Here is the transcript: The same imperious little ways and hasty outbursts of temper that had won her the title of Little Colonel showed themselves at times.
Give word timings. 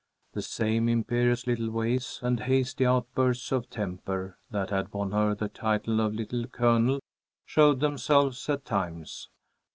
The 0.33 0.41
same 0.41 0.89
imperious 0.89 1.45
little 1.45 1.69
ways 1.69 2.19
and 2.23 2.39
hasty 2.39 2.87
outbursts 2.87 3.51
of 3.51 3.69
temper 3.69 4.35
that 4.49 4.71
had 4.71 4.91
won 4.91 5.11
her 5.11 5.35
the 5.35 5.47
title 5.47 6.01
of 6.01 6.15
Little 6.15 6.47
Colonel 6.47 7.01
showed 7.45 7.81
themselves 7.81 8.49
at 8.49 8.65
times. 8.65 9.29